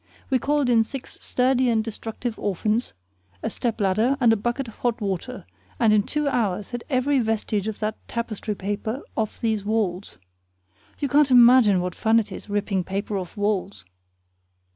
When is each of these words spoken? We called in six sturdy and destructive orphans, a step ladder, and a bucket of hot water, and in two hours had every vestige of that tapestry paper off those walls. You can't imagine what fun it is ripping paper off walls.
We 0.31 0.39
called 0.39 0.67
in 0.67 0.81
six 0.81 1.19
sturdy 1.23 1.69
and 1.69 1.83
destructive 1.83 2.39
orphans, 2.39 2.95
a 3.43 3.51
step 3.51 3.79
ladder, 3.79 4.17
and 4.19 4.33
a 4.33 4.35
bucket 4.35 4.67
of 4.67 4.77
hot 4.77 4.99
water, 4.99 5.45
and 5.79 5.93
in 5.93 6.01
two 6.01 6.27
hours 6.27 6.71
had 6.71 6.83
every 6.89 7.19
vestige 7.19 7.67
of 7.67 7.77
that 7.81 7.97
tapestry 8.07 8.55
paper 8.55 9.03
off 9.15 9.39
those 9.39 9.63
walls. 9.63 10.17
You 10.97 11.07
can't 11.07 11.29
imagine 11.29 11.81
what 11.81 11.93
fun 11.93 12.17
it 12.19 12.31
is 12.31 12.49
ripping 12.49 12.83
paper 12.83 13.15
off 13.15 13.37
walls. 13.37 13.85